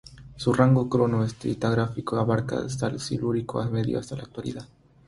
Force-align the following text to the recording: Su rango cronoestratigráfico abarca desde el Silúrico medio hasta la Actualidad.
Su 0.35 0.51
rango 0.51 0.89
cronoestratigráfico 0.89 2.17
abarca 2.19 2.59
desde 2.63 2.87
el 2.87 2.99
Silúrico 2.99 3.63
medio 3.65 3.99
hasta 3.99 4.15
la 4.15 4.23
Actualidad. 4.23 4.65